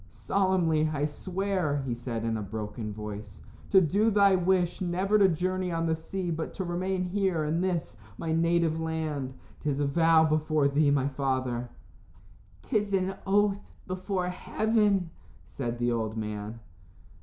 "Solemnly 0.09 0.89
I 0.91 1.05
swear," 1.05 1.83
he 1.85 1.93
said, 1.93 2.23
in 2.25 2.35
a 2.35 2.41
broken 2.41 2.91
voice, 2.91 3.41
"to 3.69 3.79
do 3.79 4.09
thy 4.09 4.33
wish 4.35 4.81
never 4.81 5.19
to 5.19 5.27
journey 5.29 5.71
on 5.71 5.85
the 5.85 5.93
sea, 5.95 6.31
but 6.31 6.55
to 6.55 6.63
remain 6.63 7.03
here 7.03 7.43
in 7.43 7.61
this, 7.61 7.97
my 8.17 8.31
native 8.33 8.81
land. 8.81 9.35
'Tis 9.61 9.79
a 9.79 9.85
vow 9.85 10.25
before 10.25 10.67
thee, 10.67 10.89
my 10.89 11.07
father." 11.07 11.69
"'Tis 12.63 12.93
an 12.93 13.13
oath 13.27 13.75
before 13.85 14.29
heaven," 14.29 15.11
said 15.45 15.77
the 15.77 15.91
old 15.91 16.17
man. 16.17 16.59